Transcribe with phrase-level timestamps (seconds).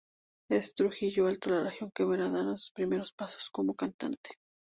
[0.49, 4.31] Es Trujillo alto la región que verá dar sus primeros pasos como cantante.